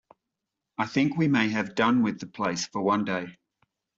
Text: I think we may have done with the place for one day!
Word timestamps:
I 0.79 0.87
think 0.87 1.15
we 1.15 1.27
may 1.27 1.49
have 1.49 1.75
done 1.75 2.01
with 2.01 2.19
the 2.21 2.25
place 2.25 2.65
for 2.65 2.81
one 2.81 3.05
day! 3.05 3.37